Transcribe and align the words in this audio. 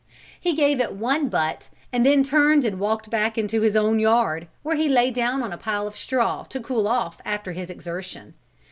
He 0.39 0.55
gave 0.55 0.79
it 0.79 0.93
one 0.93 1.29
butt 1.29 1.69
and 1.93 2.03
then 2.03 2.23
turned 2.23 2.65
and 2.65 2.79
walked 2.79 3.11
back 3.11 3.37
into 3.37 3.61
his 3.61 3.75
own 3.75 3.99
yard 3.99 4.47
where 4.63 4.75
he 4.75 4.89
lay 4.89 5.11
down 5.11 5.43
on 5.43 5.53
a 5.53 5.59
pile 5.59 5.85
of 5.85 5.95
straw 5.95 6.41
to 6.45 6.59
cool 6.59 6.87
off 6.87 7.19
after 7.23 7.51
his 7.51 7.69
exertion. 7.69 8.33